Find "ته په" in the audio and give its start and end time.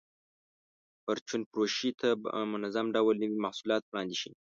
1.99-2.29